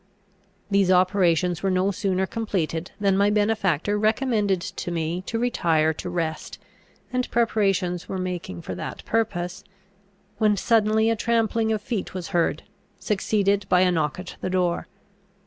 [0.71, 6.09] These operations were no sooner completed than my benefactor recommended to me to retire to
[6.09, 6.57] rest,
[7.13, 9.63] and preparations were making for that purpose,
[10.39, 12.63] when suddenly a trampling of feet was heard,
[12.97, 14.87] succeeded by a knock at the door.